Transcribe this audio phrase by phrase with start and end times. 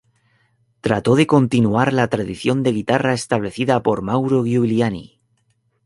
[0.81, 5.21] Trató de continuar la tradición de guitarra establecida por Mauro Giuliani.